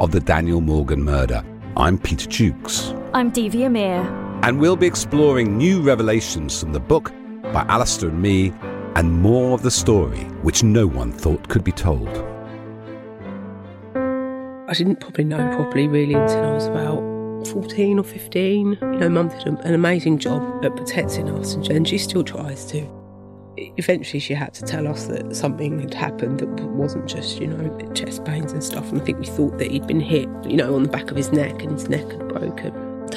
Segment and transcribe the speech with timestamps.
[0.00, 1.42] of The Daniel Morgan Murder.
[1.76, 4.00] I'm Peter Jukes, I'm Devi Amir.
[4.42, 7.12] and we'll be exploring new revelations from the book
[7.52, 8.52] by Alistair and me,
[8.94, 12.08] and more of the story which no one thought could be told.
[13.94, 17.02] I didn't probably know properly really until I was about
[17.48, 18.78] 14 or 15.
[18.82, 22.66] You know, mum did an amazing job at protecting us and- and she still tries
[22.66, 22.86] to.
[23.76, 27.92] Eventually, she had to tell us that something had happened that wasn't just, you know,
[27.92, 28.90] chest pains and stuff.
[28.90, 31.16] And I think we thought that he'd been hit, you know, on the back of
[31.16, 32.72] his neck and his neck had broken.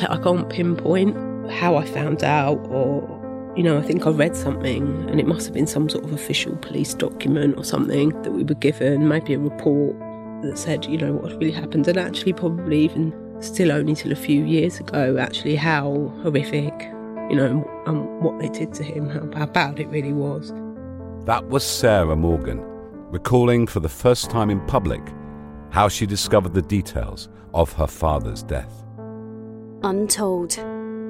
[0.10, 1.16] I can't pinpoint
[1.52, 3.20] how I found out or,
[3.56, 6.14] you know, I think I read something and it must have been some sort of
[6.14, 9.96] official police document or something that we were given, maybe a report
[10.44, 14.16] that said, you know, what really happened, and actually, probably even still only till a
[14.16, 16.74] few years ago, actually, how horrific,
[17.32, 20.52] you know, and what they did to him, how, how bad it really was.
[21.24, 22.60] That was Sarah Morgan,
[23.10, 25.02] recalling for the first time in public
[25.70, 28.84] how she discovered the details of her father's death.
[29.82, 30.52] Untold.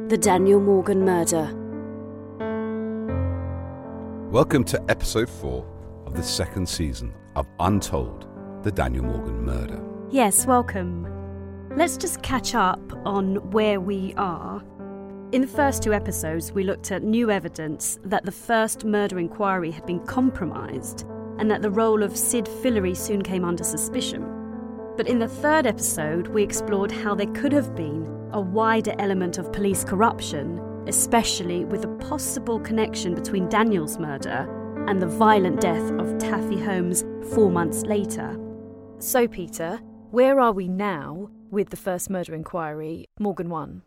[0.10, 1.58] The Daniel Morgan Murder.
[4.30, 5.66] Welcome to episode 4
[6.06, 8.28] of the second season of Untold
[8.62, 9.84] The Daniel Morgan Murder.
[10.12, 11.08] Yes, welcome.
[11.76, 14.62] Let's just catch up on where we are.
[15.32, 19.72] In the first two episodes, we looked at new evidence that the first murder inquiry
[19.72, 21.06] had been compromised
[21.38, 24.24] and that the role of Sid Fillery soon came under suspicion.
[24.98, 29.38] But in the third episode, we explored how there could have been a wider element
[29.38, 35.92] of police corruption, especially with a possible connection between Daniel's murder and the violent death
[35.94, 38.38] of Taffy Holmes four months later.
[39.00, 43.82] So, Peter, where are we now with the first murder inquiry, Morgan 1?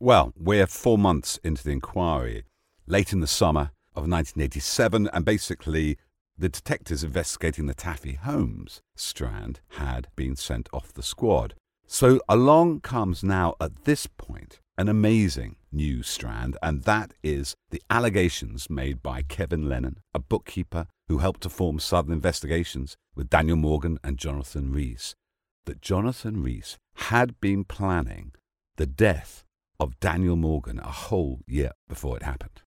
[0.00, 2.44] Well, we're four months into the inquiry,
[2.86, 5.98] late in the summer of 1987, and basically
[6.36, 11.54] the detectives investigating the Taffy Holmes strand had been sent off the squad.
[11.88, 17.82] So along comes now at this point an amazing new strand, and that is the
[17.90, 23.56] allegations made by Kevin Lennon, a bookkeeper who helped to form Southern Investigations with Daniel
[23.56, 25.16] Morgan and Jonathan Rees,
[25.64, 28.30] that Jonathan Rees had been planning
[28.76, 29.42] the death
[29.80, 32.62] of Daniel Morgan a whole year before it happened.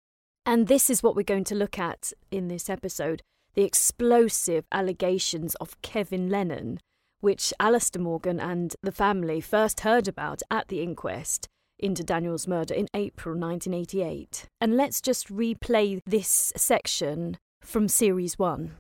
[0.46, 3.22] And this is what we're going to look at in this episode
[3.54, 6.80] the explosive allegations of Kevin Lennon,
[7.22, 11.48] which Alistair Morgan and the family first heard about at the inquest
[11.80, 14.46] into Daniel's murder in April 1988.
[14.62, 18.76] And let's just replay this section from series one.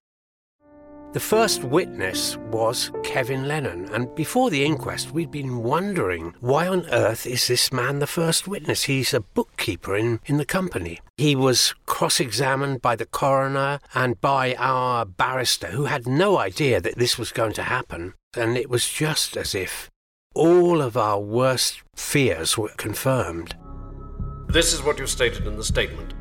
[1.18, 6.86] The first witness was Kevin Lennon, and before the inquest, we'd been wondering why on
[6.92, 8.84] earth is this man the first witness?
[8.84, 11.00] He's a bookkeeper in, in the company.
[11.18, 16.80] He was cross examined by the coroner and by our barrister, who had no idea
[16.80, 19.90] that this was going to happen, and it was just as if
[20.36, 23.56] all of our worst fears were confirmed.
[24.50, 26.13] This is what you stated in the statement.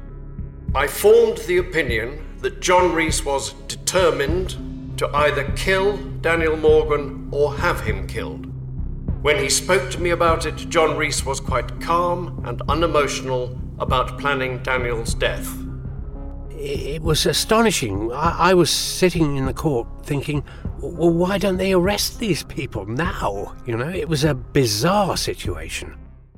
[0.74, 4.56] I formed the opinion that John Rees was determined
[4.96, 8.46] to either kill Daniel Morgan or have him killed.
[9.22, 14.18] When he spoke to me about it, John Rees was quite calm and unemotional about
[14.18, 15.52] planning Daniel's death.
[16.50, 18.10] It was astonishing.
[18.12, 20.42] I, was sitting in the court thinking,
[20.78, 23.54] well, why don't they arrest these people now?
[23.66, 25.96] You know, it was a bizarre situation.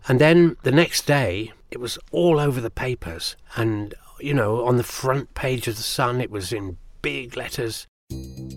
[0.08, 4.76] And then the next day, it was all over the papers, and you know, on
[4.76, 7.86] the front page of the Sun, it was in big letters.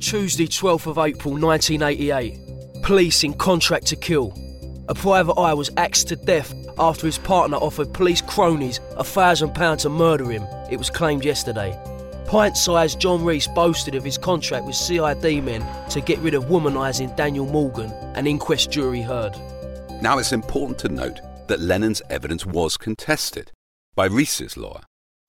[0.01, 2.83] Tuesday, 12th of April 1988.
[2.83, 4.33] Police in contract to kill.
[4.89, 9.53] A private eye was axed to death after his partner offered police cronies a thousand
[9.53, 11.79] pounds to murder him, it was claimed yesterday.
[12.27, 16.45] Pint sized John Rees boasted of his contract with CID men to get rid of
[16.45, 19.35] womanising Daniel Morgan, an inquest jury heard.
[20.01, 23.51] Now, it's important to note that Lennon's evidence was contested
[23.95, 24.81] by Rees's lawyer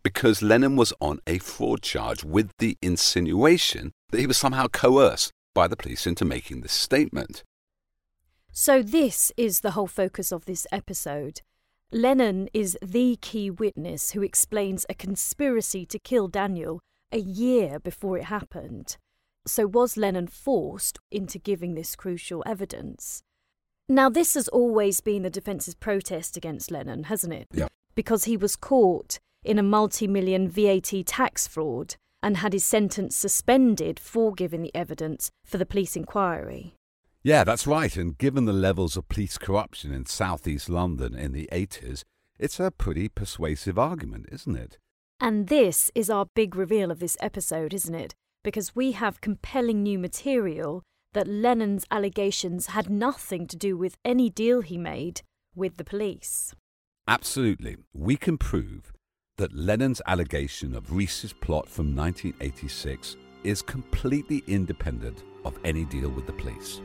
[0.03, 5.31] because Lennon was on a fraud charge with the insinuation that he was somehow coerced
[5.55, 7.43] by the police into making this statement.
[8.53, 11.41] So, this is the whole focus of this episode.
[11.91, 18.19] Lennon is the key witness who explains a conspiracy to kill Daniel a year before
[18.19, 18.97] it happened.
[19.47, 23.23] So, was Lennon forced into giving this crucial evidence?
[23.89, 27.49] Now, this has always been the defence's protest against Lennon, hasn't it?
[27.53, 27.69] Yeah.
[27.95, 33.17] Because he was caught in a multi million VAT tax fraud and had his sentence
[33.17, 36.75] suspended for giving the evidence for the police inquiry.
[37.25, 37.97] Yeah, that's right.
[37.97, 42.03] And given the levels of police corruption in southeast London in the 80s,
[42.39, 44.79] it's a pretty persuasive argument, isn't it?
[45.21, 48.15] And this is our big reveal of this episode, isn't it?
[48.43, 54.31] Because we have compelling new material that Lennon's allegations had nothing to do with any
[54.31, 55.21] deal he made
[55.55, 56.55] with the police.
[57.07, 57.77] Absolutely.
[57.93, 58.92] We can prove
[59.43, 66.27] that Lennon's allegation of Rees's plot from 1986 is completely independent of any deal with
[66.27, 66.81] the police.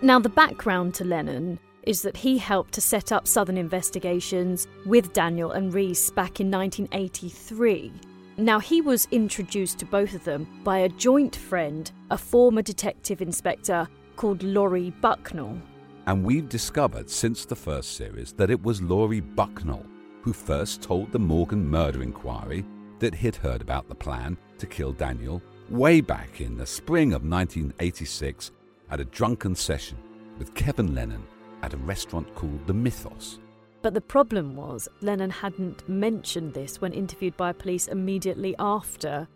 [0.00, 5.12] Now, the background to Lennon is that he helped to set up Southern Investigations with
[5.12, 7.92] Daniel and Rees back in 1983.
[8.38, 13.20] Now, he was introduced to both of them by a joint friend, a former detective
[13.20, 13.86] inspector
[14.16, 15.58] called Laurie Bucknell.
[16.06, 19.84] And we've discovered since the first series that it was Laurie Bucknell
[20.28, 22.62] who first told the Morgan murder inquiry
[22.98, 27.24] that he'd heard about the plan to kill Daniel way back in the spring of
[27.24, 28.50] 1986
[28.90, 29.96] at a drunken session
[30.38, 31.26] with Kevin Lennon
[31.62, 33.38] at a restaurant called the Mythos.
[33.80, 39.26] But the problem was, Lennon hadn't mentioned this when interviewed by police immediately after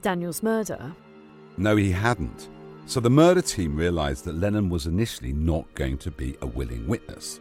[0.00, 0.92] Daniel's murder.
[1.58, 2.48] No, he hadn't.
[2.86, 6.88] So the murder team realised that Lennon was initially not going to be a willing
[6.88, 7.38] witness,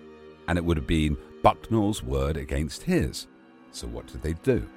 [0.47, 3.27] and it would have been Bucknell's word against his.
[3.71, 4.67] So what did they do?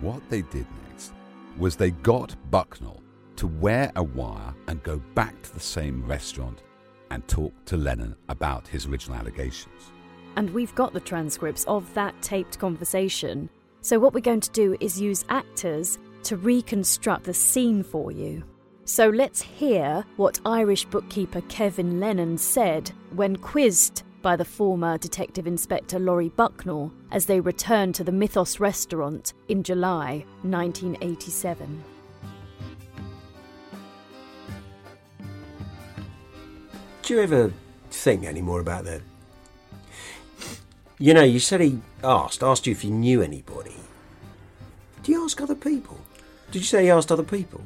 [0.00, 1.12] What they did next
[1.56, 3.02] was they got Bucknell
[3.36, 6.62] to wear a wire and go back to the same restaurant
[7.10, 9.92] and talk to Lennon about his original allegations.
[10.36, 13.48] And we've got the transcripts of that taped conversation.
[13.80, 18.42] So, what we're going to do is use actors to reconstruct the scene for you.
[18.84, 25.46] So, let's hear what Irish bookkeeper Kevin Lennon said when quizzed by the former Detective
[25.46, 31.84] Inspector Laurie Bucknell as they returned to the Mythos restaurant in July 1987.
[37.02, 37.52] Do you ever
[37.92, 39.00] think any more about that?
[40.98, 43.76] You know, you said he asked, asked you if you knew anybody.
[45.04, 46.00] Do you ask other people?
[46.50, 47.60] Did you say he asked other people?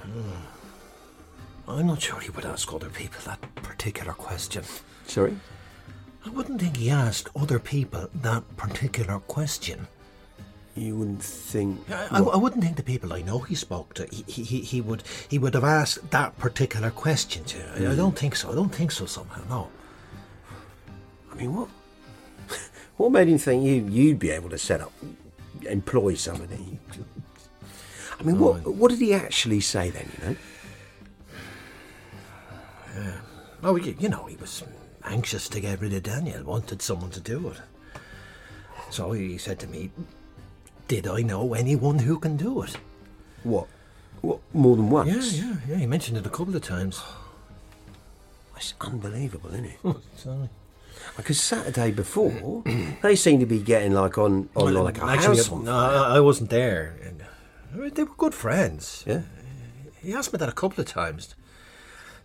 [0.00, 1.70] Hmm.
[1.70, 4.64] I'm not sure he would ask other people that particular question.
[5.06, 5.36] Sorry?
[6.26, 9.86] I wouldn't think he asked other people that particular question.
[10.74, 11.80] You wouldn't think.
[11.88, 14.80] I, I, I wouldn't think the people I know he spoke to, he, he, he
[14.80, 17.58] would he would have asked that particular question to.
[17.58, 17.96] I, I hmm.
[17.96, 18.50] don't think so.
[18.50, 19.06] I don't think so.
[19.06, 19.70] Somehow, no.
[21.32, 21.68] I mean, what?
[22.96, 24.92] What made him think you you'd be able to set up,
[25.62, 26.78] employ somebody?
[28.18, 30.10] I mean, what what did he actually say then?
[30.12, 30.36] You know.
[32.96, 33.20] Yeah.
[33.62, 34.62] Oh, you, you know, he was
[35.06, 37.58] anxious to get rid of Daniel, wanted someone to do it.
[38.90, 39.90] So he said to me,
[40.88, 42.76] Did I know anyone who can do it?
[43.42, 43.66] What?
[44.20, 44.40] What?
[44.52, 45.34] More than once?
[45.34, 45.76] Yeah, yeah, yeah.
[45.76, 47.02] He mentioned it a couple of times.
[48.56, 49.78] It's unbelievable, isn't it?
[50.16, 50.48] Sorry.
[51.16, 52.62] Because Saturday before,
[53.02, 55.72] they seemed to be getting like on, on Well, like a actually, house no.
[55.76, 56.96] I wasn't there.
[57.04, 59.04] And, They were good friends.
[59.06, 59.22] Yeah.
[60.00, 61.34] He asked me that a couple of times.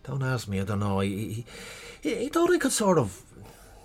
[0.04, 1.00] Don't ask me, I don't know.
[1.00, 1.44] He,
[2.02, 3.22] he, he thought he could sort of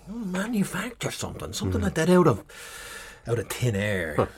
[0.06, 2.44] manufacture something, something like that out of
[3.26, 4.28] out of thin air.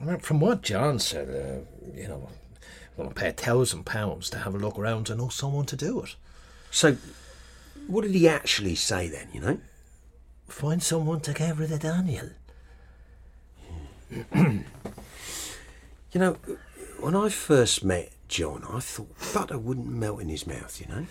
[0.00, 2.28] I mean, from what John said, uh, you know,
[2.96, 5.76] going to pay a thousand pounds to have a look around to know someone to
[5.76, 6.16] do it.
[6.70, 6.96] So,
[7.86, 9.28] what did he actually say then?
[9.32, 9.58] You know.
[10.48, 12.30] Find someone to get rid of Daniel.
[16.14, 16.36] You know,
[17.00, 20.80] when I first met John, I thought butter wouldn't melt in his mouth.
[20.80, 21.06] You know.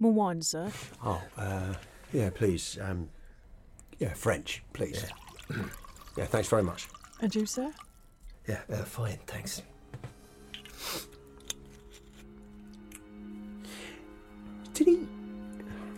[0.00, 0.70] More wine, sir.
[1.04, 1.74] Oh, uh,
[2.12, 2.78] yeah, please.
[2.80, 3.08] Um,
[3.98, 5.04] yeah, French, please.
[6.16, 6.24] Yeah.
[6.26, 6.88] thanks very much.
[7.20, 7.72] And you, sir?
[8.48, 9.62] Yeah, uh, fine, thanks.
[14.74, 15.06] Did he?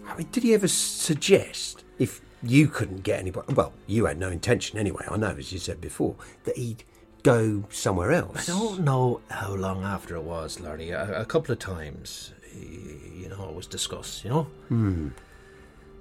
[0.07, 3.54] I mean, did he ever suggest if you couldn't get anybody?
[3.54, 5.04] Well, you had no intention anyway.
[5.11, 6.85] I know, as you said before, that he'd
[7.23, 8.49] go somewhere else.
[8.49, 10.90] I don't know how long after it was, Larry.
[10.90, 14.25] A, a couple of times, y- you know, it was discussed.
[14.25, 15.09] You know, Hmm.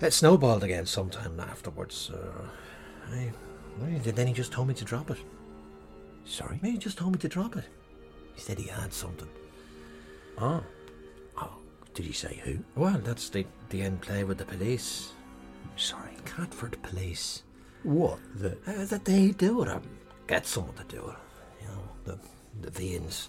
[0.01, 2.09] it snowballed again sometime afterwards.
[2.09, 2.47] Uh,
[3.11, 3.31] I,
[3.83, 5.17] I- then he just told me to drop it.
[6.25, 7.65] Sorry, he just told me to drop it.
[8.35, 9.27] He said he had something.
[10.37, 10.63] Oh,
[11.37, 11.57] oh,
[11.93, 12.59] did he say who?
[12.75, 15.11] Well, that's the the end play with the police.
[15.75, 17.43] Sorry, Catford Police.
[17.83, 18.57] What the?
[18.67, 19.67] Uh, that they do it.
[19.69, 19.81] Or
[20.27, 21.15] get someone to do it.
[21.61, 22.19] You know, the
[22.61, 23.27] the Vians.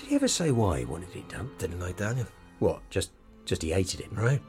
[0.00, 1.50] Did he ever say why he wanted it done?
[1.58, 2.26] Didn't like Daniel.
[2.58, 2.80] What?
[2.88, 3.10] Just,
[3.44, 4.14] just he hated him.
[4.14, 4.40] Right.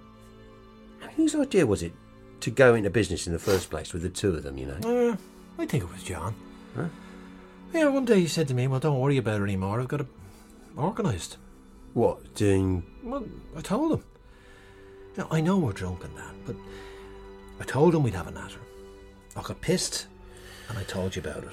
[1.18, 1.92] Whose idea was it
[2.40, 4.58] to go into business in the first place with the two of them?
[4.58, 5.10] You know.
[5.12, 5.18] Uh,
[5.62, 6.36] I think it was John.
[6.74, 6.86] Huh?
[7.74, 9.82] Yeah, one day he said to me, Well, don't worry about it anymore.
[9.82, 10.08] I've got it
[10.78, 11.38] organised.
[11.94, 12.86] What doing?
[13.04, 13.26] Well,
[13.58, 14.04] I told him.
[15.18, 16.56] Know, I know we're drunk and that, but
[17.60, 18.62] I told him we'd have a natter.
[19.36, 20.08] I got pissed,
[20.70, 21.52] and I told you about it.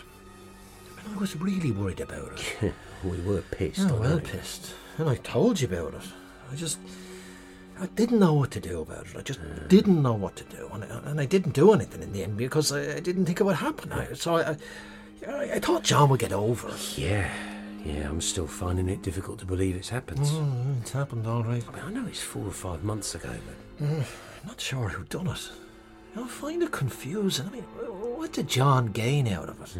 [1.04, 2.74] And I was really worried about it.
[3.04, 3.80] we were pissed.
[3.88, 4.74] I well pissed.
[4.98, 6.08] And I told you about it.
[6.52, 6.78] I just.
[7.80, 9.16] I didn't know what to do about it.
[9.16, 9.38] I just
[9.68, 10.68] didn't know what to do.
[10.72, 13.40] And I, and I didn't do anything in the end because I, I didn't think
[13.40, 13.92] it would happen.
[13.92, 14.56] I, so I,
[15.28, 16.98] I, I thought John would get over it.
[16.98, 17.30] Yeah,
[17.84, 18.08] yeah.
[18.08, 20.20] I'm still finding it difficult to believe it's happened.
[20.22, 21.62] Mm, it's happened, all right.
[21.68, 24.04] I mean, I know it's four or five months ago, but Mm,
[24.44, 25.48] not sure who done it.
[26.24, 27.46] I find it confusing.
[27.46, 29.76] I mean, what did John gain out of it?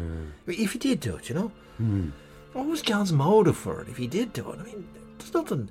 [0.47, 1.51] If he did do it, you know?
[1.77, 2.09] Hmm.
[2.53, 4.59] What was John's motive for it if he did do it?
[4.59, 5.69] I mean, there's nothing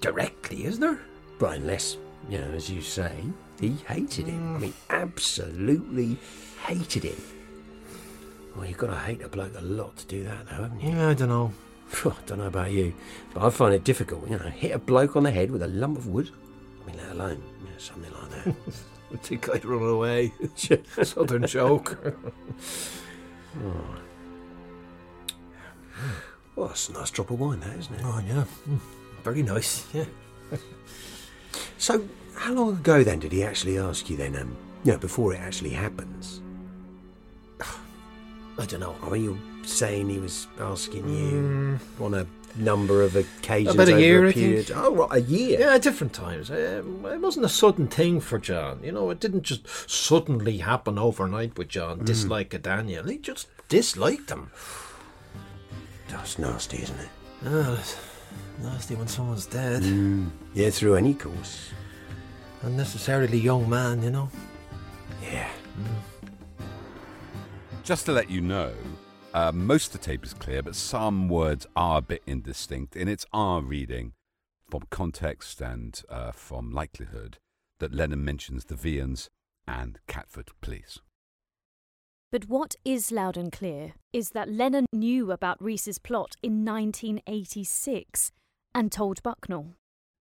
[0.00, 1.00] directly, is there?
[1.38, 1.96] But unless,
[2.28, 3.12] you know, as you say,
[3.60, 4.56] he hated him.
[4.56, 6.18] I mean, absolutely
[6.66, 7.22] hated him.
[8.54, 10.90] Well, you've got to hate a bloke a lot to do that, though, haven't you?
[10.90, 11.52] Yeah, I don't know.
[12.04, 12.94] I don't know about you,
[13.32, 15.68] but I find it difficult, you know, hit a bloke on the head with a
[15.68, 16.30] lump of wood.
[16.82, 17.42] I mean, let alone
[17.80, 18.54] something like that.
[19.12, 20.32] I think I'd run away.
[21.02, 21.98] Southern joke.
[23.64, 23.96] oh.
[26.56, 28.00] Well, that's a nice drop of wine, that, isn't it?
[28.04, 28.44] Oh, yeah.
[28.68, 28.80] Mm,
[29.24, 30.04] Very nice, yeah.
[31.78, 32.04] So,
[32.36, 35.38] how long ago then did he actually ask you then, um, you know, before it
[35.40, 36.40] actually happens?
[37.60, 38.94] I don't know.
[39.02, 42.26] I mean, you're saying he was asking you on a
[42.56, 44.44] number of occasions About a over year, a I think.
[44.46, 44.72] period.
[44.74, 45.60] Oh, right, a year.
[45.60, 46.50] Yeah, at different times.
[46.50, 48.80] Uh, it wasn't a sudden thing for John.
[48.82, 52.00] You know, it didn't just suddenly happen overnight with John.
[52.00, 52.04] Mm.
[52.06, 53.04] Dislike of Daniel.
[53.04, 54.50] He just disliked him.
[56.08, 57.08] That's nasty, isn't it?
[57.46, 57.96] Oh, it's
[58.60, 59.82] nasty when someone's dead.
[59.82, 60.30] Mm.
[60.54, 61.70] Yeah, through any course.
[62.62, 64.28] Unnecessarily young man, you know.
[65.22, 65.48] Yeah.
[67.84, 68.72] Just to let you know,
[69.32, 72.96] uh, most of the tape is clear, but some words are a bit indistinct.
[72.96, 74.12] And it's our reading
[74.68, 77.38] from context and uh, from likelihood
[77.78, 79.28] that Lennon mentions the Vians
[79.66, 80.98] and Catford Police.
[82.32, 88.30] But what is loud and clear is that Lennon knew about Rees's plot in 1986
[88.74, 89.74] and told Bucknell.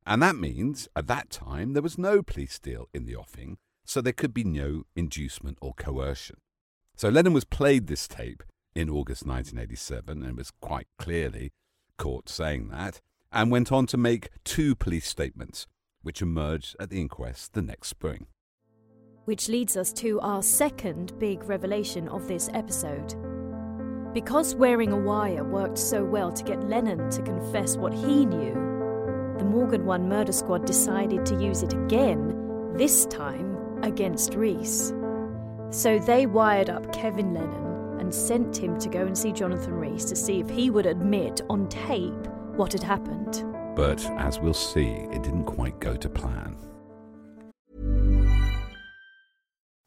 [0.05, 4.01] And that means at that time there was no police deal in the offing, so
[4.01, 6.37] there could be no inducement or coercion.
[6.95, 8.43] So Lennon was played this tape
[8.79, 11.51] in August 1987 and was quite clearly
[11.97, 15.67] caught saying that, and went on to make two police statements,
[16.01, 18.25] which emerged at the inquest the next spring.
[19.25, 23.15] Which leads us to our second big revelation of this episode.
[24.13, 28.53] Because wearing a wire worked so well to get Lennon to confess what he knew,
[29.37, 34.93] the Morgan One murder squad decided to use it again, this time against Rees.
[35.69, 37.68] So they wired up Kevin Lennon
[37.99, 41.41] and sent him to go and see Jonathan Rees to see if he would admit
[41.49, 43.43] on tape what had happened.
[43.75, 46.57] But as we'll see, it didn't quite go to plan.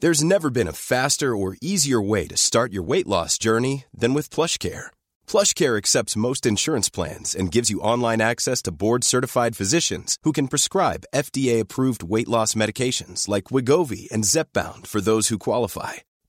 [0.00, 4.14] There's never been a faster or easier way to start your weight loss journey than
[4.14, 4.86] with PlushCare.
[5.28, 10.48] PlushCare accepts most insurance plans and gives you online access to board-certified physicians who can
[10.48, 15.92] prescribe FDA-approved weight loss medications like Wegovy and Zepbound for those who qualify.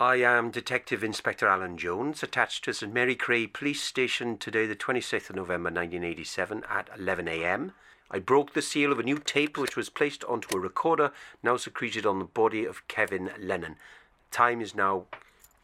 [0.00, 4.74] I am Detective Inspector Alan Jones, attached to St Mary Cray Police Station today, the
[4.74, 7.70] 26th of November 1987 at 11am.
[8.10, 11.12] I broke the seal of a new tape which was placed onto a recorder
[11.44, 13.76] now secreted on the body of Kevin Lennon.
[14.32, 15.04] Time is now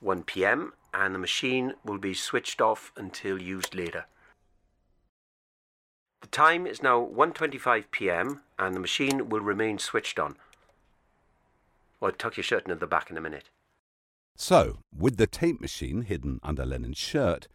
[0.00, 4.06] 1pm and the machine will be switched off until used later.
[6.20, 10.36] The time is now 1.25pm and the machine will remain switched on.
[11.98, 13.50] Well, tuck your shirt into the back in a minute.
[14.42, 17.46] So, with the tape machine hidden under Lennon's shirt,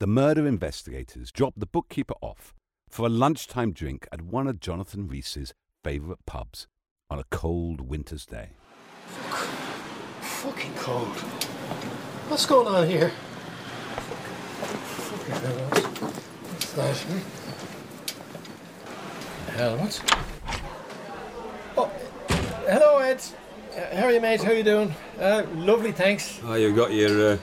[0.00, 2.52] the murder investigators dropped the bookkeeper off
[2.90, 6.66] for a lunchtime drink at one of Jonathan Rees's favourite pubs
[7.08, 8.56] on a cold winter's day.
[10.20, 11.14] Fucking cold.
[12.26, 13.12] What's going on here?
[14.74, 15.34] Fucking.
[16.50, 16.96] What's that?
[16.96, 17.20] Hmm?
[19.52, 20.00] Hell, what's...
[21.76, 21.88] Oh,
[22.66, 23.22] hello, Ed.
[23.74, 24.42] Uh, how are you, mate?
[24.42, 24.94] How you doing?
[25.18, 26.40] Uh, lovely, thanks.
[26.44, 27.32] Oh, you got your.
[27.32, 27.36] Uh,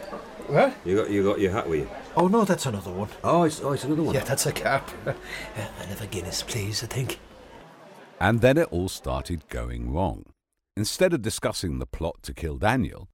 [0.48, 0.74] What?
[0.86, 1.89] you got you got your hat with you.
[2.15, 3.10] Oh, no, that's another one.
[3.24, 4.15] Oh, it's oh, it's another one.
[4.15, 4.89] Yeah, that's a cap.
[5.08, 5.13] Uh,
[5.84, 7.20] another Guinness, please, I think.
[8.20, 10.26] And then it all started going wrong.
[10.78, 13.10] Instead of discussing the plot to kill Daniel,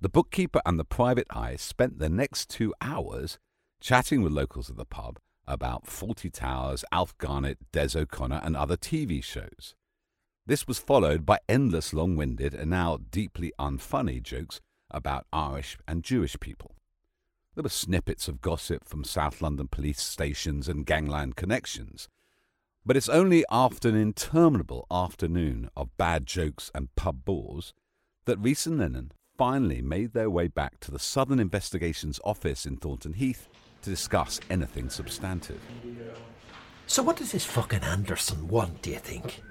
[0.00, 3.38] the bookkeeper and the private eye spent the next two hours
[3.80, 8.76] chatting with locals at the pub about Fawlty Towers, Alf Garnett, Des O'Connor, and other
[8.76, 9.74] TV shows.
[10.50, 14.60] This was followed by endless long winded and now deeply unfunny jokes
[14.90, 16.74] about Irish and Jewish people.
[17.54, 22.08] There were snippets of gossip from South London police stations and gangland connections.
[22.84, 27.72] But it's only after an interminable afternoon of bad jokes and pub bores
[28.24, 32.76] that Rees and Lennon finally made their way back to the Southern Investigations office in
[32.76, 33.46] Thornton Heath
[33.82, 35.60] to discuss anything substantive.
[36.88, 39.42] So, what does this fucking Anderson want, do you think?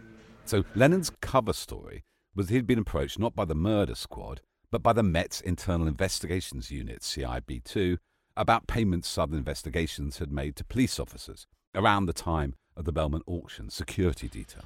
[0.49, 4.93] So Lennon's cover story was he'd been approached not by the murder squad, but by
[4.93, 7.99] the Met's Internal Investigations Unit, CIB2,
[8.35, 13.25] about payments Southern Investigations had made to police officers around the time of the Belmont
[13.27, 14.63] auction security detail.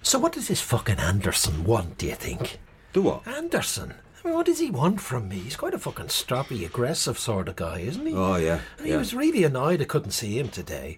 [0.00, 2.58] So, what does this fucking Anderson want, do you think?
[2.94, 3.28] Do what?
[3.28, 3.92] Anderson?
[4.24, 5.36] I mean, what does he want from me?
[5.36, 8.14] He's quite a fucking stroppy, aggressive sort of guy, isn't he?
[8.14, 8.60] Oh yeah.
[8.78, 10.96] And he was really annoyed I couldn't see him today.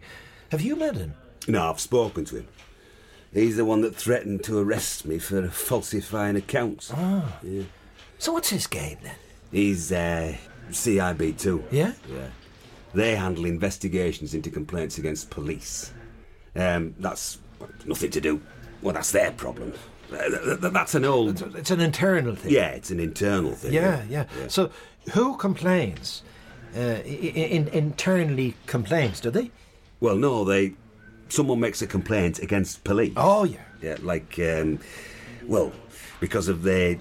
[0.52, 1.14] Have you met him?
[1.48, 2.48] No, I've spoken to him.
[3.32, 6.90] He's the one that threatened to arrest me for falsifying accounts.
[6.94, 7.38] Ah.
[7.42, 7.64] Yeah.
[8.18, 9.14] So, what's his game then?
[9.52, 10.34] He's uh,
[10.70, 11.64] CIB2.
[11.70, 11.92] Yeah?
[12.10, 12.28] Yeah.
[12.94, 15.92] They handle investigations into complaints against police.
[16.56, 17.38] Um, that's
[17.84, 18.40] nothing to do.
[18.82, 19.72] Well, that's their problem.
[20.12, 21.42] Uh, th- th- that's an old.
[21.56, 22.50] It's an internal thing.
[22.50, 23.74] Yeah, it's an internal thing.
[23.74, 24.24] Yeah, yeah.
[24.48, 24.70] So
[25.12, 26.22] who complains?
[26.74, 29.50] Uh, in, internally complains, do they?
[30.00, 30.74] Well, no, they.
[31.28, 33.12] Someone makes a complaint against police.
[33.16, 33.60] Oh, yeah.
[33.82, 34.78] Yeah, like, um,
[35.46, 35.72] well,
[36.20, 36.98] because of their.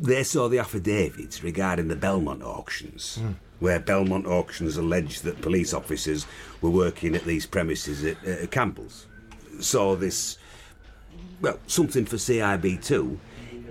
[0.00, 3.32] They saw the affidavits regarding the Belmont auctions, Hmm.
[3.58, 6.26] where Belmont auctions alleged that police officers
[6.60, 9.06] were working at these premises at, at Campbell's.
[9.60, 10.38] Saw this.
[11.40, 13.18] Well, something for CIB2.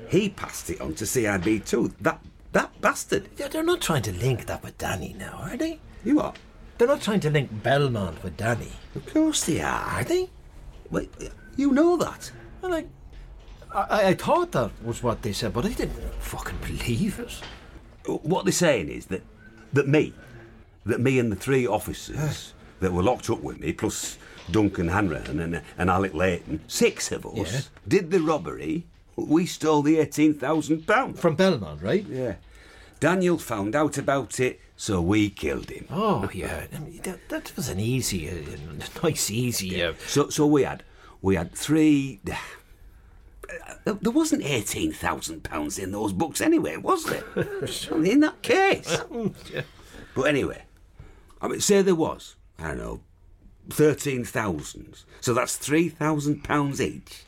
[0.09, 1.93] He passed it on to CIB2.
[2.01, 2.19] That
[2.53, 3.29] that bastard.
[3.37, 5.79] Yeah, they're not trying to link that with Danny now, are they?
[6.03, 6.33] You are?
[6.77, 8.71] They're not trying to link Belmont with Danny.
[8.95, 9.81] Of course they are.
[9.81, 10.29] Are they?
[10.91, 11.11] Wait,
[11.55, 12.31] you know that?
[12.61, 12.85] Well, I,
[13.73, 17.41] I, I thought that was what they said, but I didn't fucking believe it.
[18.23, 19.23] What they're saying is that
[19.73, 20.13] that me,
[20.85, 24.17] that me and the three officers that were locked up with me, plus
[24.49, 27.59] Duncan Hanrahan and, and Alec Layton, six of us, Yeah.
[27.87, 28.85] did the robbery.
[29.15, 32.05] We stole the eighteen thousand pounds from Belmont, right?
[32.07, 32.35] Yeah.
[32.99, 35.85] Daniel found out about it, so we killed him.
[35.91, 38.33] Oh yeah, I mean, that, that was an easy, uh,
[39.03, 39.83] nice, easy.
[39.83, 40.83] Uh, So, so we had
[41.21, 42.19] we had three.
[43.85, 47.23] Uh, There wasn't eighteen thousand pounds in those books anyway, was there?
[48.03, 48.99] in that case.
[50.15, 50.63] But anyway,
[51.41, 52.35] I mean, say there was.
[52.59, 52.99] I don't know,
[53.69, 55.03] thirteen thousand.
[55.21, 57.23] So that's three thousand pounds each.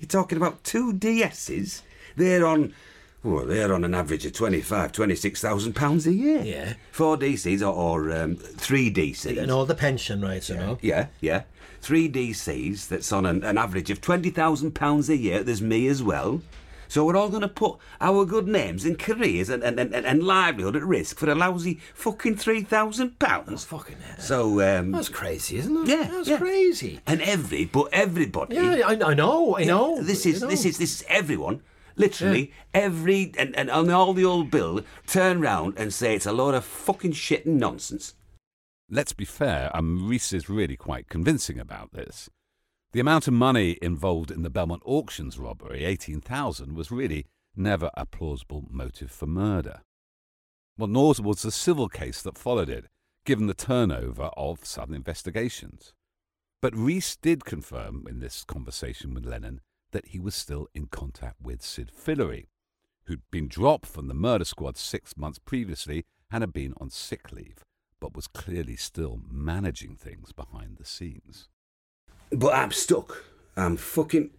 [0.00, 1.82] You're talking about two DSs.
[2.16, 2.74] They're on.
[3.24, 6.42] Well, they're on an average of 25, 26,000 pounds a year.
[6.42, 6.74] Yeah.
[6.90, 9.40] Four DCs or, or um, three DCs.
[9.40, 10.78] and all the pension rights and all.
[10.82, 11.42] Yeah, yeah.
[11.80, 15.44] Three DCs that's on an, an average of £20,000 a year.
[15.44, 16.42] There's me as well.
[16.88, 20.22] So we're all going to put our good names and careers and, and, and, and
[20.22, 23.64] livelihood at risk for a lousy fucking £3,000.
[23.64, 24.18] fucking hell.
[24.18, 24.90] So, um...
[24.92, 25.88] That's crazy, isn't it?
[25.88, 26.36] Yeah, That's yeah.
[26.36, 27.00] crazy.
[27.06, 28.56] And every, but everybody...
[28.56, 30.02] Yeah, I, I know, I know.
[30.02, 30.48] This is, know.
[30.48, 31.62] this is, this is everyone.
[31.96, 36.32] Literally, every, and, and on all the old bill, turn round and say it's a
[36.32, 38.14] load of fucking shit and nonsense.
[38.90, 42.28] Let's be fair, um, Rees is really quite convincing about this.
[42.92, 47.26] The amount of money involved in the Belmont auctions robbery, 18,000, was really
[47.56, 49.80] never a plausible motive for murder.
[50.76, 52.86] Well, nor was the civil case that followed it,
[53.24, 55.94] given the turnover of Southern investigations.
[56.60, 59.60] But Rees did confirm in this conversation with Lennon
[59.92, 62.48] that he was still in contact with Sid Fillery,
[63.04, 67.30] who'd been dropped from the murder squad six months previously and had been on sick
[67.30, 67.62] leave,
[68.00, 71.48] but was clearly still managing things behind the scenes.
[72.30, 73.24] But I'm stuck.
[73.56, 74.30] I'm fucking.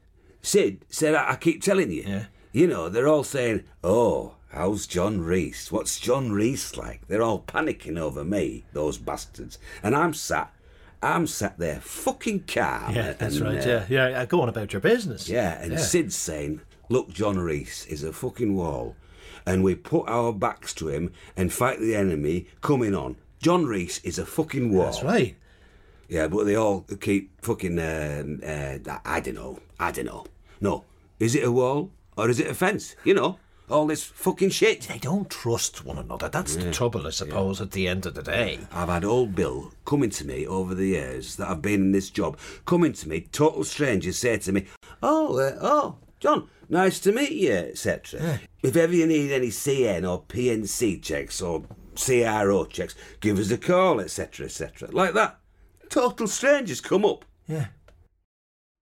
[0.41, 2.03] Sid said, I, I keep telling you.
[2.05, 2.25] Yeah.
[2.51, 5.71] You know, they're all saying, oh, how's John Rees?
[5.71, 7.07] What's John Rees like?
[7.07, 9.57] They're all panicking over me, those bastards.
[9.81, 10.53] And I'm sat.
[11.03, 12.95] I'm sat there fucking calm.
[12.95, 13.67] Yeah, that's and, right.
[13.67, 14.25] uh, yeah, yeah.
[14.25, 15.27] Go on about your business.
[15.29, 15.77] Yeah, and Yeah.
[15.79, 18.95] Sid's saying, look, John Rees is a fucking wall.
[19.45, 23.17] And we put our backs to him and fight the enemy coming on.
[23.39, 24.85] John Rees is a fucking wall.
[24.85, 25.35] That's right.
[26.07, 27.77] Yeah, but they all keep fucking.
[27.79, 29.59] Um, uh, I don't know.
[29.79, 30.25] I don't know.
[30.61, 30.85] No,
[31.19, 32.95] is it a wall or is it a fence?
[33.03, 33.39] You know,
[33.73, 34.81] all this fucking shit.
[34.81, 36.29] They don't trust one another.
[36.29, 38.59] That's the trouble, I suppose, at the end of the day.
[38.71, 42.11] I've had old Bill coming to me over the years that I've been in this
[42.11, 44.67] job, coming to me, total strangers say to me,
[45.01, 48.39] "Oh, uh, oh, John, nice to meet you," etc.
[48.61, 51.63] If ever you need any CN or PNC checks or
[51.95, 54.89] CRO checks, give us a call, etc., etc.
[54.91, 55.39] Like that.
[55.89, 57.25] Total strangers come up.
[57.47, 57.67] Yeah.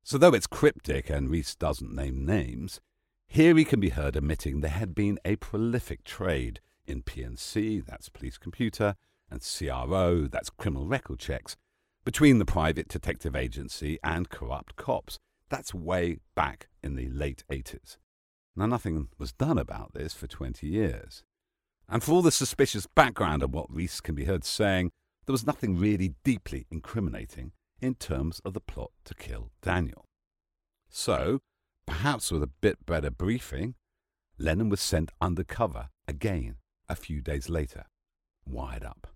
[0.03, 2.81] So, though it's cryptic and Rees doesn't name names,
[3.31, 8.09] here he can be heard admitting there had been a prolific trade in PNC, that's
[8.09, 8.95] police computer,
[9.29, 11.55] and CRO, that's criminal record checks,
[12.03, 15.17] between the private detective agency and corrupt cops.
[15.47, 17.95] That's way back in the late 80s.
[18.53, 21.23] Now, nothing was done about this for 20 years.
[21.87, 24.91] And for all the suspicious background of what Rees can be heard saying,
[25.25, 30.09] there was nothing really deeply incriminating in terms of the plot to kill Daniel.
[30.89, 31.39] So,
[31.91, 33.75] perhaps with a bit better briefing,
[34.37, 36.55] Lennon was sent undercover again
[36.87, 37.85] a few days later,
[38.47, 39.07] wired up.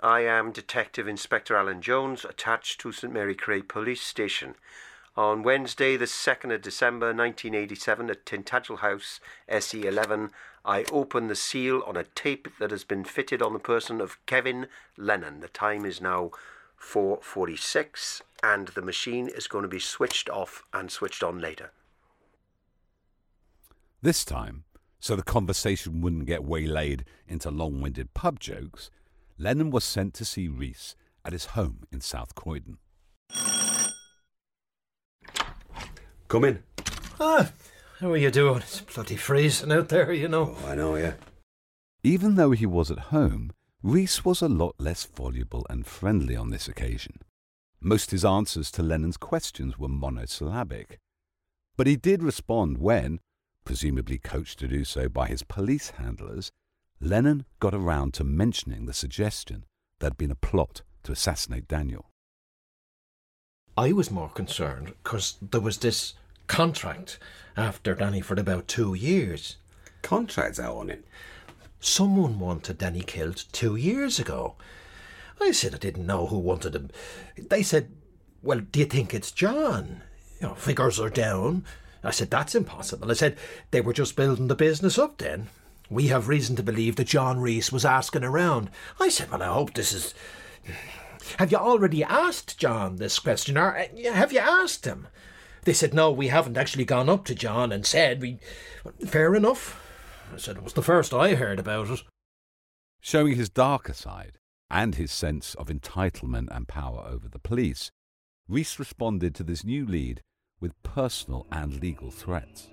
[0.00, 4.54] I am Detective Inspector Alan Jones, attached to St Mary Cray Police Station.
[5.16, 10.30] On Wednesday, the 2nd of December 1987, at Tintagel House, SE11,
[10.64, 14.24] I open the seal on a tape that has been fitted on the person of
[14.24, 15.40] Kevin Lennon.
[15.40, 16.30] The time is now
[16.80, 21.72] 4.46 and the machine is going to be switched off and switched on later.
[24.02, 24.64] This time,
[25.02, 28.90] So the conversation wouldn't get waylaid into long winded pub jokes,
[29.38, 32.76] Lennon was sent to see Rees at his home in South Croydon.
[36.28, 36.62] Come in.
[37.18, 37.50] Ah,
[37.98, 38.58] how are you doing?
[38.58, 40.54] It's bloody freezing out there, you know.
[40.62, 41.14] Oh, I know, yeah.
[42.02, 46.50] Even though he was at home, Rees was a lot less voluble and friendly on
[46.50, 47.20] this occasion.
[47.80, 50.98] Most his answers to Lennon's questions were monosyllabic.
[51.78, 53.20] But he did respond when,
[53.64, 56.50] presumably coached to do so by his police handlers,
[57.00, 59.64] Lennon got around to mentioning the suggestion
[59.98, 62.10] there'd been a plot to assassinate Daniel.
[63.78, 66.12] I was more concerned because there was this
[66.48, 67.18] contract
[67.56, 69.56] after Danny for about two years.
[70.02, 71.04] Contracts out on it?
[71.80, 74.54] Someone wanted Danny killed two years ago.
[75.40, 76.90] I said I didn't know who wanted him.
[77.38, 77.90] They said,
[78.42, 80.02] Well, do you think it's John?
[80.40, 81.64] You know, figures are down.
[82.04, 83.10] I said, That's impossible.
[83.10, 83.38] I said,
[83.70, 85.48] They were just building the business up then.
[85.88, 88.70] We have reason to believe that John Rees was asking around.
[89.00, 90.14] I said, Well, I hope this is.
[91.38, 95.06] Have you already asked John this question, or uh, have you asked him?
[95.64, 98.38] They said, No, we haven't actually gone up to John and said, we.
[99.06, 99.78] Fair enough.
[100.32, 102.02] I said, It was the first I heard about it.
[103.00, 104.38] Showing his darker side
[104.70, 107.90] and his sense of entitlement and power over the police,
[108.48, 110.22] Rees responded to this new lead
[110.60, 112.68] with personal and legal threats.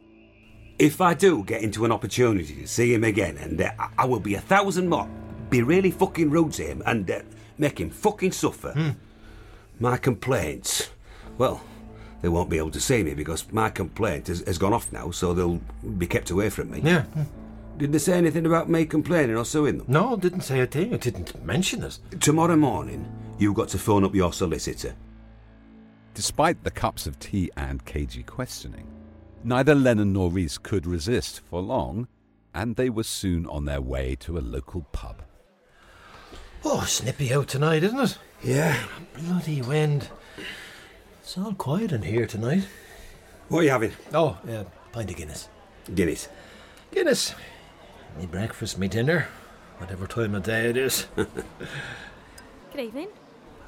[0.80, 4.20] If I do get into an opportunity to see him again, and uh, I will
[4.20, 5.10] be a thousand more,
[5.50, 7.22] be really fucking rude to him and uh,
[7.58, 8.72] make him fucking suffer.
[8.74, 8.90] Hmm.
[9.80, 10.90] My complaints,
[11.38, 11.62] well,
[12.22, 15.12] they won't be able to see me because my complaint has, has gone off now,
[15.12, 15.62] so they'll
[15.98, 16.82] be kept away from me.
[16.84, 17.06] Yeah.
[17.78, 19.86] Did they say anything about me complaining or suing them?
[19.88, 20.94] No, didn't say a thing.
[20.94, 22.00] It didn't mention us.
[22.20, 24.96] Tomorrow morning, you've got to phone up your solicitor.
[26.16, 28.88] Despite the cups of tea and cagey questioning,
[29.44, 32.08] neither Lennon nor Rees could resist for long,
[32.56, 35.22] and they were soon on their way to a local pub.
[36.66, 38.18] Oh, snippy out tonight, isn't it?
[38.44, 38.76] Yeah.
[39.20, 40.10] Bloody wind.
[41.22, 42.68] It's all quiet in here tonight.
[43.50, 43.92] What are you having?
[44.14, 45.48] Oh, yeah, pint of Guinness.
[45.94, 46.28] Guinness.
[46.92, 47.36] Guinness.
[48.18, 49.28] Me breakfast, me dinner,
[49.78, 51.06] whatever time of day it is.
[51.16, 51.30] Good
[52.80, 53.10] evening.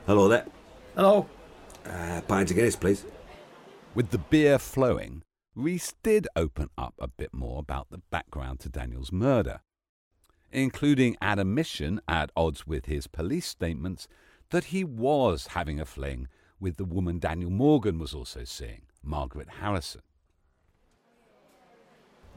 [0.07, 0.45] Hello there.
[0.95, 1.27] Hello.
[1.85, 3.05] Uh, pint of Guinness, please.
[3.93, 5.21] With the beer flowing,
[5.53, 9.59] Rees did open up a bit more about the background to Daniel's murder,
[10.51, 14.07] including an admission at odds with his police statements
[14.49, 16.27] that he was having a fling
[16.59, 20.01] with the woman Daniel Morgan was also seeing, Margaret Harrison.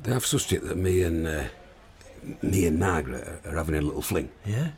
[0.02, 1.44] They have sussed it that me and uh,
[2.42, 4.30] me and Margaret are having a little fling.
[4.44, 4.70] Yeah?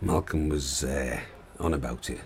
[0.00, 1.20] Malcolm was uh,
[1.58, 2.20] on about it.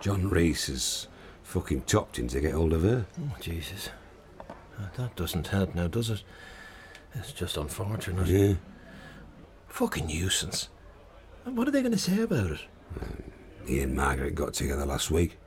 [0.00, 1.08] John Rees has
[1.42, 3.06] fucking chopped him to get hold of her.
[3.20, 3.90] Oh, Jesus.
[4.96, 6.22] That doesn't help now, does it?
[7.14, 8.26] It's just unfortunate.
[8.26, 8.54] Yeah.
[9.68, 10.68] Fucking nuisance.
[11.44, 12.60] And what are they going to say about it?
[13.66, 15.38] He and Margaret got together last week.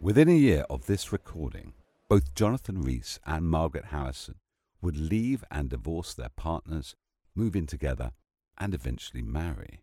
[0.00, 1.74] Within a year of this recording,
[2.08, 4.36] both Jonathan Rees and Margaret Harrison
[4.80, 6.96] would leave and divorce their partners,
[7.34, 8.12] move in together,
[8.58, 9.82] and eventually marry.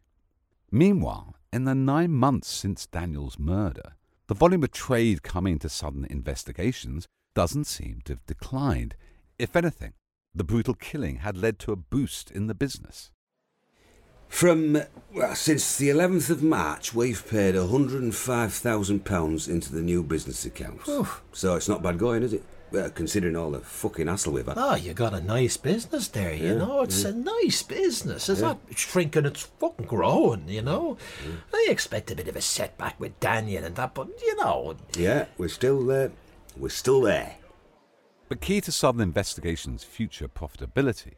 [0.71, 3.95] Meanwhile, in the nine months since Daniel's murder,
[4.27, 8.95] the volume of trade coming to Southern investigations doesn't seem to have declined.
[9.39, 9.93] If anything,
[10.35, 13.11] the brutal killing had led to a boost in the business.
[14.27, 14.83] From,
[15.15, 20.87] well, since the 11th of March, we've paid £105,000 into the new business accounts.
[20.87, 21.23] Oof.
[21.31, 22.43] So it's not bad going, is it?
[22.71, 24.57] Well, considering all the fucking hassle we've had.
[24.57, 26.81] Ah, you got a nice business there, you Yeah, know.
[26.81, 27.09] It's yeah.
[27.09, 28.29] a nice business.
[28.29, 28.47] It's Yeah.
[28.47, 30.97] not shrinking, it's fucking growing, you know.
[31.53, 35.25] I expect a bit of a setback with Daniel and that, but, you know, Yeah,
[35.37, 36.11] we're still there.
[36.57, 37.37] We're still there.
[38.27, 41.13] But key to Southern Investigation's future profitability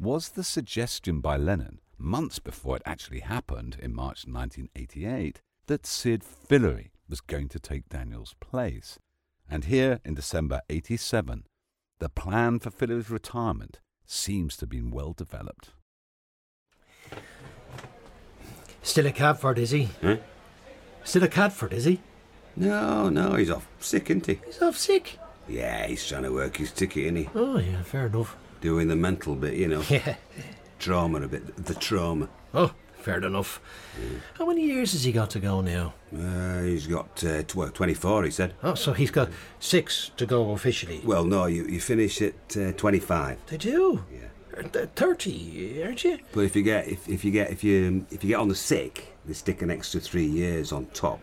[0.00, 6.22] was the suggestion by Lennon, months before it actually happened in March 1988, that Sid
[6.24, 8.98] Fillery was going to take Daniel's place.
[9.50, 11.44] And here in December 87,
[11.98, 15.70] the plan for Fillery's retirement seems to have been well developed.
[18.82, 19.88] still a Catford, is he?
[20.02, 20.16] Huh?
[21.04, 22.00] Still a Catford, is he?
[22.56, 24.40] No, no, he's off sick, isn't he?
[24.46, 25.18] He's off sick.
[25.48, 27.28] Yeah, he's trying to work his ticket, isn't he?
[27.34, 28.36] Oh, yeah, fair enough.
[28.60, 29.82] Doing the mental bit, you know.
[29.90, 30.16] Yeah.
[30.78, 31.64] Trauma a bit.
[31.64, 32.28] The trauma.
[32.52, 32.72] Oh,
[33.06, 33.60] fair enough.
[34.34, 35.94] How many years has he got to go now?
[36.12, 38.52] Uh, he's got uh, tw- 24, he said.
[38.64, 39.28] Oh, so he's got
[39.60, 41.00] six to go officially.
[41.04, 43.38] Well, no, you, you finish at uh, 25.
[43.46, 44.04] They do?
[44.12, 44.20] Yeah.
[44.96, 46.18] Thirty, aren't you?
[46.32, 48.54] But if you get if, if you get if you if you get on the
[48.54, 51.20] sick, they stick an extra three years on top,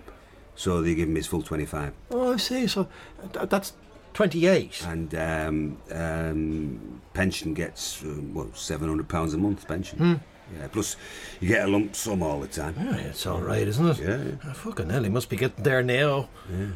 [0.54, 1.94] so they give him his full 25.
[2.12, 2.68] Oh, I see.
[2.68, 2.88] So
[3.34, 3.74] th- that's
[4.14, 4.86] 28.
[4.88, 9.98] And um, um, pension gets, uh, what, £700 a month pension.
[9.98, 10.14] Hmm.
[10.58, 10.96] Yeah, plus
[11.40, 12.76] you get a lump sum all the time.
[12.78, 14.00] Yeah, it's all right, isn't it?
[14.00, 14.50] Yeah.
[14.50, 16.30] Oh, fucking hell, he must be getting there now.
[16.52, 16.68] Yeah.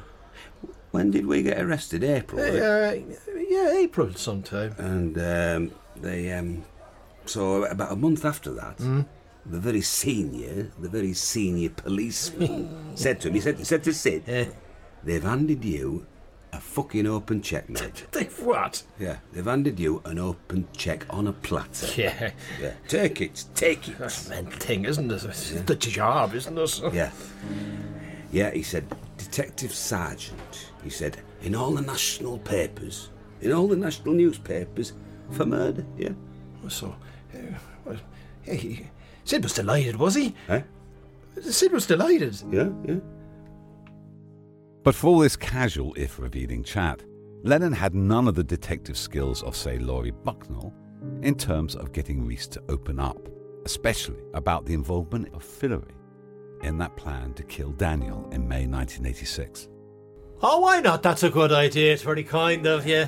[0.92, 2.04] When did we get arrested?
[2.04, 2.42] April.
[2.42, 3.06] Uh, right?
[3.50, 4.74] yeah, April sometime.
[4.78, 6.64] And um, they, um,
[7.26, 9.06] so about a month after that, Mm.
[9.46, 13.94] the very senior, the very senior policeman said to him, he said, he said to
[13.94, 14.54] Sid,
[15.04, 16.06] they've handed you
[16.58, 18.06] a fucking open check, mate.
[18.12, 18.84] They've what?
[19.00, 21.88] Yeah, they've handed you an open check on a platter.
[21.96, 22.32] Yeah.
[22.60, 24.00] Yeah, take it, take it.
[24.00, 25.24] That's a mental thing, isn't it?
[25.24, 26.94] It's the job, isn't it?
[26.94, 27.12] Yeah.
[28.32, 28.86] Yeah, he said,
[29.18, 33.10] Detective Sergeant, he said, in all the national papers,
[33.42, 34.94] in all the national newspapers,
[35.32, 36.10] for murder, yeah.
[36.68, 36.96] So,
[37.34, 37.38] uh,
[37.86, 37.98] well,
[38.46, 38.88] yeah, he,
[39.24, 40.34] Sid was delighted, was he?
[40.50, 40.62] Eh?
[41.42, 42.42] Sid was delighted.
[42.52, 42.96] Yeah, yeah.
[44.88, 47.04] But for all this casual, if revealing chat,
[47.44, 50.72] Lennon had none of the detective skills of, say, Laurie Bucknole
[51.24, 53.28] in terms of getting Rees to open up,
[53.66, 55.94] especially about the involvement of Fillery
[56.64, 59.68] in that plan to kill Daniel in May 1986.
[60.42, 61.04] Oh, why not?
[61.04, 61.92] That's a good idea.
[61.92, 63.08] It's very kind of you.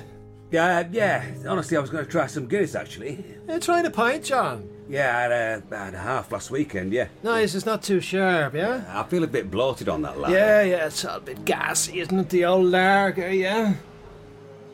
[0.51, 1.33] Yeah, yeah.
[1.47, 3.23] Honestly, I was going to try some Guinness, actually.
[3.47, 4.69] Yeah, trying a pint, John.
[4.89, 7.09] Yeah, I had a, I had a half last weekend, yeah.
[7.21, 8.83] Nice, it's not too sharp, yeah?
[8.89, 10.31] I feel a bit bloated on that lad.
[10.31, 12.29] Yeah, yeah, it's all a bit gassy, isn't it?
[12.29, 13.75] The old lager, yeah?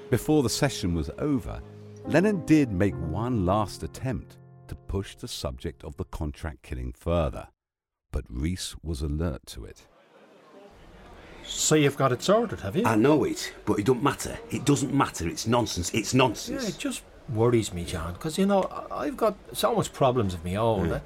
[0.10, 1.62] Before the session was over,
[2.06, 4.38] Lennon did make one last attempt
[4.70, 7.50] to push the subject of the contract killing further,
[8.12, 9.86] but Rees was alert to it.
[11.44, 12.86] So you've got it sorted, have you?
[12.86, 14.40] I know it, but it don't matter.
[14.50, 15.28] It doesn't matter.
[15.28, 15.94] It's nonsense.
[15.94, 16.70] It's nonsense.
[16.70, 20.56] it just worries me, John, because, you know, I've got so much problems of my
[20.56, 20.90] own.
[20.90, 21.00] Yeah.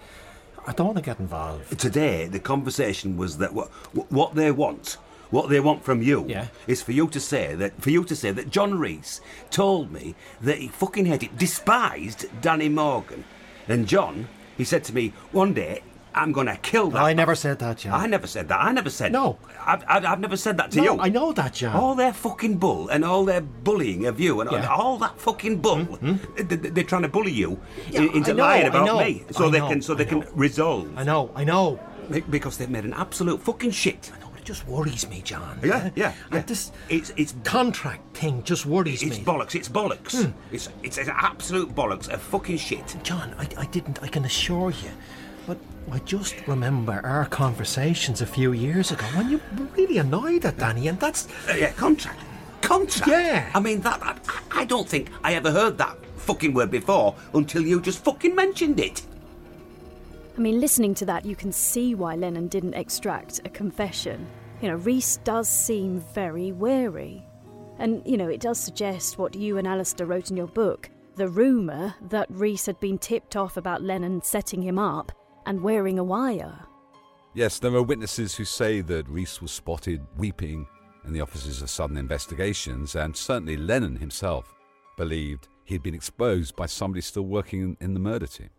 [0.68, 1.80] I don't want to get involved.
[1.80, 3.70] Today, the conversation was that what,
[4.12, 4.98] what they want,
[5.30, 6.48] what they want from you, Yeah.
[6.68, 10.16] is for you to say that for you to say that John Rees told me
[10.42, 13.24] that he fucking hated, despised Danny Morgan,
[13.68, 14.28] and John,
[14.58, 15.82] he said to me one day,
[16.22, 17.94] "I'm gonna kill that." I never said that, John.
[17.94, 18.60] I never said that.
[18.62, 19.12] I never said.
[19.12, 19.38] No.
[19.66, 21.00] I've, I've, I've never said that to No, you.
[21.00, 21.76] I know that, John.
[21.76, 24.68] All their fucking bull and all their bullying of you and Yeah.
[24.68, 25.86] all that fucking bull.
[26.36, 27.60] they- they- They're trying to bully you
[27.92, 30.24] Yeah, in- into know, lying about me, so I they know, can so they can
[30.36, 30.88] resolve.
[30.98, 31.80] I know, I know.
[32.30, 34.12] Because they've made an absolute fucking shit.
[34.16, 35.60] I know, but it just worries me, John.
[35.64, 36.42] Yeah, yeah, yeah.
[36.42, 39.18] This It's it's contract thing just worries it's me.
[39.18, 39.54] It's bollocks.
[39.54, 40.14] It's bollocks.
[40.26, 40.32] Hmm.
[40.52, 42.96] It's it's an absolute bollocks of fucking shit.
[43.04, 44.90] John, I, I didn't, I can assure you.
[45.50, 45.58] But
[45.92, 50.60] I just remember our conversations a few years ago when you were really annoyed at
[50.60, 51.28] Danny, and that's.
[51.50, 52.20] Uh, yeah, contract.
[52.62, 53.08] Contract.
[53.08, 53.50] Yeah.
[53.56, 54.24] I mean that, that.
[54.52, 58.80] I don't think I ever heard that fucking word before until you just fucking mentioned
[58.80, 59.02] it.
[60.38, 64.28] I mean, listening to that, you can see why Lennon didn't extract a confession.
[64.62, 67.26] You know, Rees does seem very wary.
[67.80, 71.28] And, you know, it does suggest what you and Alastair wrote in your book the
[71.28, 75.12] rumour that Rees had been tipped off about Lennon setting him up
[75.50, 76.60] and wearing a wire.
[77.34, 80.68] Yes, there are witnesses who say that Rees was spotted weeping
[81.06, 84.54] in the offices of Southern Investigations, and certainly Lennon himself
[84.96, 88.52] believed he'd been exposed by somebody still working in, in the murder team.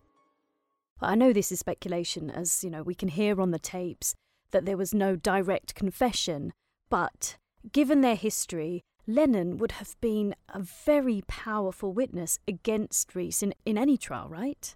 [1.00, 4.16] I know this is speculation, as, you know, we can hear on the tapes
[4.50, 6.52] that there was no direct confession,
[6.90, 7.36] but
[7.70, 13.78] given their history, Lennon would have been a very powerful witness against Rees in, in
[13.78, 14.74] any trial, right?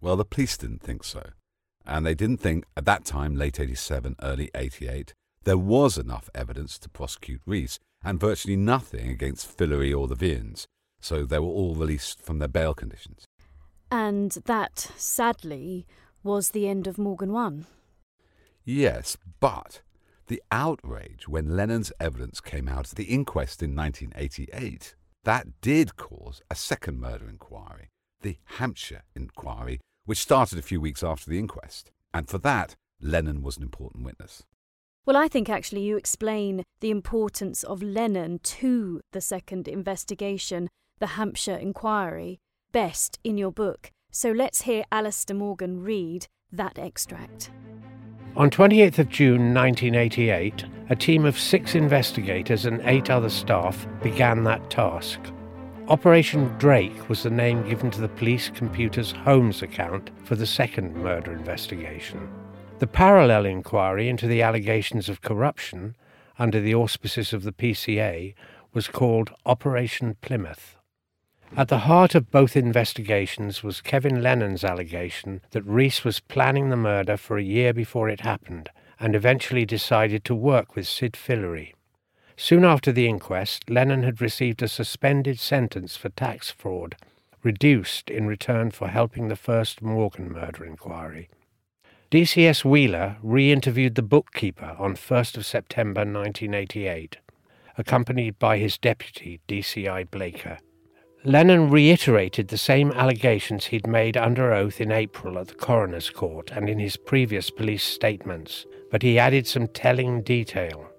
[0.00, 1.32] Well, the police didn't think so.
[1.90, 6.78] And they didn't think at that time, late 87, early 88, there was enough evidence
[6.78, 10.66] to prosecute Rees, and virtually nothing against Fillery or the Vians,
[11.00, 13.24] so they were all released from their bail conditions.
[13.90, 15.84] And that, sadly,
[16.22, 17.66] was the end of Morgan 1.
[18.64, 19.80] Yes, but
[20.28, 26.40] the outrage when Lennon's evidence came out at the inquest in 1988, that did cause
[26.48, 27.88] a second murder inquiry,
[28.20, 31.90] the Hampshire inquiry, which started a few weeks after the inquest.
[32.12, 34.44] And for that, Lennon was an important witness.
[35.06, 41.08] Well, I think actually you explain the importance of Lennon to the second investigation, the
[41.08, 42.38] Hampshire inquiry,
[42.72, 43.90] best in your book.
[44.10, 47.50] So let's hear Alastair Morgan read that extract.
[48.36, 54.44] On 28th of June 1988, a team of six investigators and eight other staff began
[54.44, 55.20] that task.
[55.90, 60.94] Operation Drake was the name given to the police computer's Holmes account for the second
[60.94, 62.28] murder investigation.
[62.78, 65.96] The parallel inquiry into the allegations of corruption
[66.38, 68.34] under the auspices of the PCA
[68.72, 70.76] was called Operation Plymouth.
[71.56, 76.76] At the heart of both investigations was Kevin Lennon's allegation that Rees was planning the
[76.76, 78.68] murder for a year before it happened
[79.00, 81.74] and eventually decided to work with Sid Fillery.
[82.42, 86.96] Soon after the inquest, Lennon had received a suspended sentence for tax fraud,
[87.42, 91.28] reduced in return for helping the first Morgan murder inquiry.
[92.10, 97.18] DCS Wheeler re interviewed the bookkeeper on 1st of September 1988,
[97.76, 100.56] accompanied by his deputy, DCI Blaker.
[101.24, 106.50] Lennon reiterated the same allegations he'd made under oath in April at the coroner's court
[106.52, 110.89] and in his previous police statements, but he added some telling detail.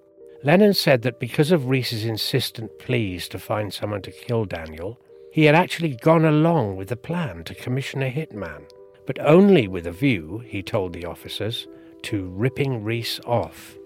[0.43, 4.99] Lennon said that because of Rees's insistent pleas to find someone to kill Daniel,
[5.31, 8.63] he had actually gone along with the plan to commission a hitman,
[9.05, 11.67] but only with a view, he told the officers,
[12.03, 13.77] to ripping Rees off.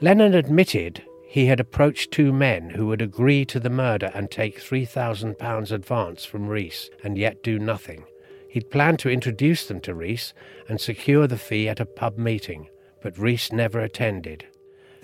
[0.00, 4.60] Lennon admitted he had approached two men who would agree to the murder and take
[4.60, 8.04] £3,000 advance from Rees and yet do nothing.
[8.48, 10.32] He'd planned to introduce them to Rees
[10.68, 12.68] and secure the fee at a pub meeting,
[13.02, 14.46] but Rees never attended.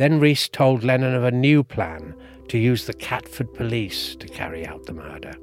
[0.00, 2.14] Then Rees told Lennon of a new plan
[2.48, 5.34] to use the Catford police to carry out the murder.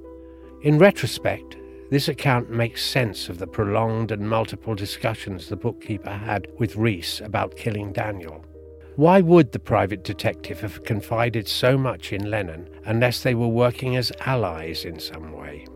[0.64, 1.58] In retrospect,
[1.92, 7.22] this account makes sense of the prolonged and multiple discussions the bookkeeper had with Rees
[7.24, 8.44] about killing Daniel.
[8.96, 13.96] Why would the private detective have confided so much in Lennon unless they were working
[13.96, 15.68] as allies in some way?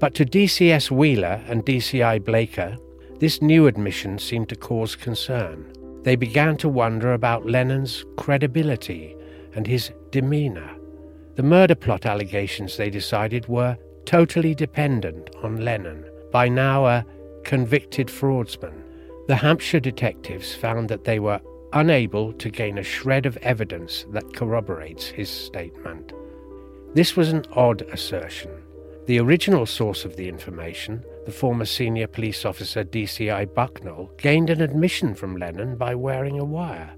[0.00, 2.78] But to DCS Wheeler and DCI Blaker,
[3.20, 5.72] this new admission seemed to cause concern.
[6.04, 9.16] They began to wonder about Lennon's credibility
[9.54, 10.70] and his demeanour.
[11.34, 17.04] The murder plot allegations, they decided, were totally dependent on Lennon, by now a
[17.44, 18.84] convicted fraudsman.
[19.28, 21.40] The Hampshire detectives found that they were
[21.72, 26.12] unable to gain a shred of evidence that corroborates his statement.
[26.94, 28.50] This was an odd assertion.
[29.06, 34.62] The original source of the information, the former senior police officer DCI Bucknole, gained an
[34.62, 36.94] admission from Lennon by wearing a wire.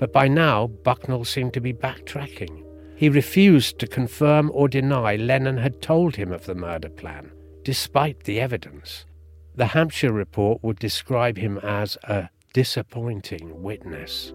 [0.00, 2.64] But by now, Bucknole seemed to be backtracking.
[2.96, 7.30] He refused to confirm or deny Lennon had told him of the murder plan,
[7.62, 9.04] despite the evidence.
[9.54, 14.32] The Hampshire report would describe him as a disappointing witness.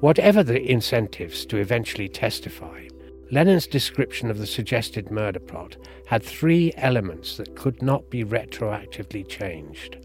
[0.00, 2.87] Whatever the incentives to eventually testify,
[3.30, 5.76] Lennon's description of the suggested murder plot
[6.06, 9.98] had three elements that could not be retroactively changed.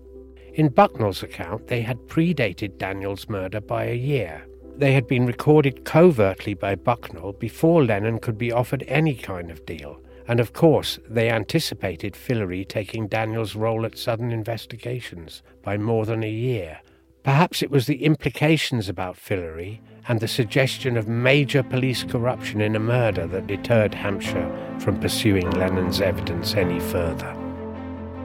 [0.54, 4.46] In Bucknole's account, they had predated Daniel's murder by a year.
[4.76, 9.66] They had been recorded covertly by Bucknole before Lennon could be offered any kind of
[9.66, 16.06] deal, and of course they anticipated Fillery taking Daniel's role at Southern Investigations by more
[16.06, 16.82] than a year,
[17.24, 22.76] Perhaps it was the implications about Fillery and the suggestion of major police corruption in
[22.76, 27.36] a murder that deterred Hampshire from pursuing Lennon's evidence any further.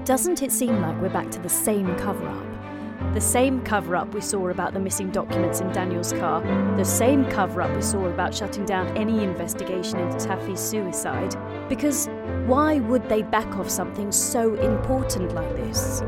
[0.04, 3.14] Doesn't it seem like we're back to the same cover up?
[3.14, 6.42] The same cover up we saw about the missing documents in Daniel's car,
[6.76, 11.36] the same cover up we saw about shutting down any investigation into Taffy's suicide.
[11.68, 12.08] Because
[12.46, 16.02] why would they back off something so important like this?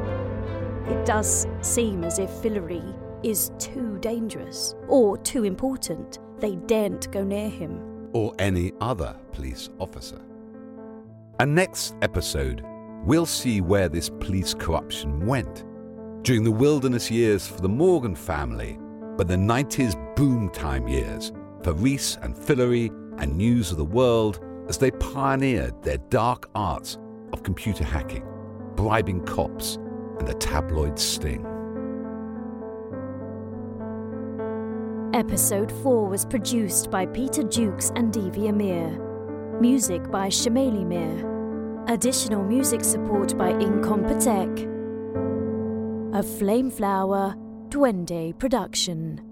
[0.88, 2.82] It does seem as if Fillery
[3.22, 6.18] is too dangerous or too important.
[6.38, 8.08] They daren't go near him.
[8.12, 10.20] Or any other police officer.
[11.38, 12.62] And next episode,
[13.04, 15.64] we'll see where this police corruption went
[16.22, 18.78] during the wilderness years for the Morgan family,
[19.16, 24.40] but the 90s boom time years for Rees and Fillery and News of the World
[24.68, 26.98] as they pioneered their dark arts
[27.32, 28.26] of computer hacking,
[28.76, 29.76] bribing cops,
[30.18, 31.46] and the tabloid sting.
[35.12, 38.90] Episode 4 was produced by Peter Jukes and Devi Amir.
[39.60, 41.84] Music by Shamali Mir.
[41.92, 44.60] Additional music support by Incompetech.
[46.14, 47.34] A Flameflower
[47.70, 49.29] Duende production.